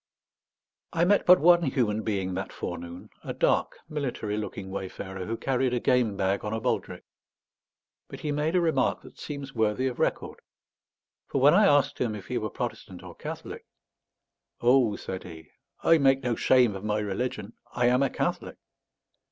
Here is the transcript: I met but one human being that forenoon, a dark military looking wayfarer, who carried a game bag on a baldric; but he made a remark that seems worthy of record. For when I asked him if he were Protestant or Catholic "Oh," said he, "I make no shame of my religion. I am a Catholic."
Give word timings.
I 0.93 1.05
met 1.05 1.27
but 1.27 1.39
one 1.39 1.61
human 1.61 2.01
being 2.01 2.33
that 2.33 2.51
forenoon, 2.51 3.11
a 3.23 3.35
dark 3.35 3.77
military 3.87 4.35
looking 4.35 4.71
wayfarer, 4.71 5.27
who 5.27 5.37
carried 5.37 5.75
a 5.75 5.79
game 5.79 6.17
bag 6.17 6.43
on 6.43 6.53
a 6.53 6.59
baldric; 6.59 7.03
but 8.07 8.21
he 8.21 8.31
made 8.31 8.55
a 8.55 8.61
remark 8.61 9.03
that 9.03 9.19
seems 9.19 9.53
worthy 9.53 9.85
of 9.85 9.99
record. 9.99 10.39
For 11.27 11.39
when 11.39 11.53
I 11.53 11.67
asked 11.67 11.99
him 11.99 12.15
if 12.15 12.25
he 12.25 12.39
were 12.39 12.49
Protestant 12.49 13.03
or 13.03 13.13
Catholic 13.13 13.67
"Oh," 14.59 14.95
said 14.95 15.21
he, 15.23 15.51
"I 15.83 15.99
make 15.99 16.23
no 16.23 16.35
shame 16.35 16.75
of 16.75 16.83
my 16.83 16.97
religion. 16.97 17.53
I 17.71 17.85
am 17.85 18.01
a 18.01 18.09
Catholic." 18.09 18.57